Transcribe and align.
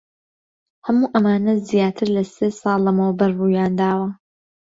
هەموو 0.85 1.11
ئەمانە 1.13 1.53
زیاتر 1.69 2.07
لە 2.15 2.23
سێ 2.35 2.47
ساڵ 2.59 2.79
لەمەوبەر 2.85 3.29
ڕوویان 3.39 3.71
داوە. 3.79 4.09